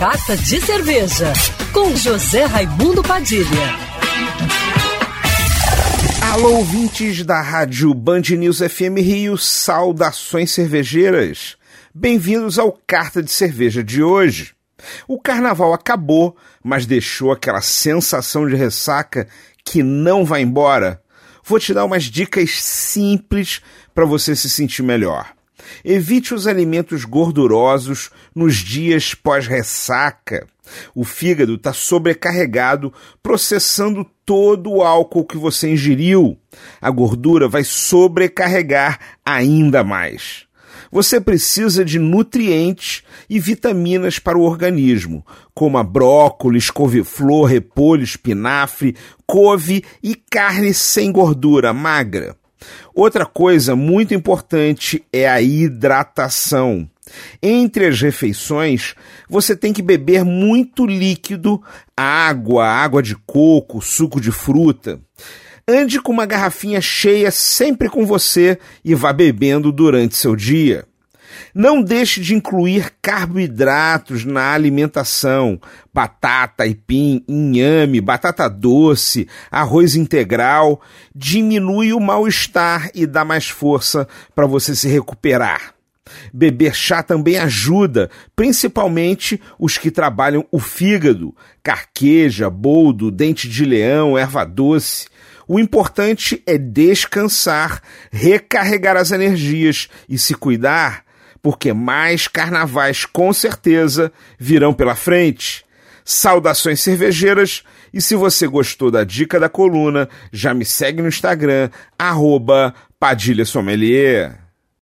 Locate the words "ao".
12.58-12.72